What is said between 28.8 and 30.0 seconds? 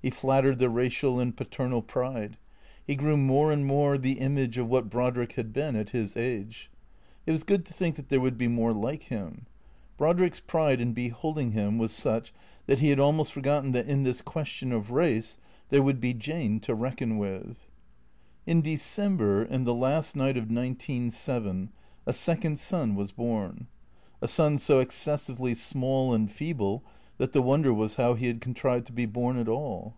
to be born at all.